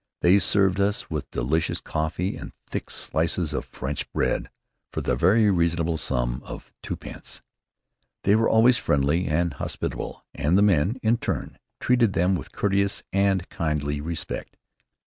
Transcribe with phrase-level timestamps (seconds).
[0.21, 4.49] They served us with delicious coffee and thick slices of French bread,
[4.91, 7.43] for the very reasonable sum of twopence.
[8.23, 13.03] They were always friendly and hospitable, and the men, in turn, treated them with courteous
[13.13, 14.57] and kindly respect.